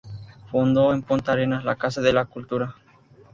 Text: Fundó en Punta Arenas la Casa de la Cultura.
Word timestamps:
Fundó 0.49 0.93
en 0.93 1.03
Punta 1.03 1.33
Arenas 1.33 1.63
la 1.63 1.75
Casa 1.75 2.01
de 2.01 2.11
la 2.11 2.25
Cultura. 2.25 2.75